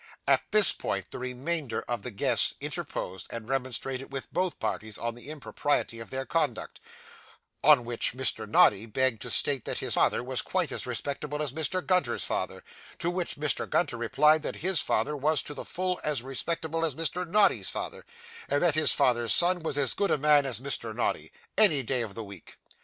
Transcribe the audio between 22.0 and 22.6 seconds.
in the week.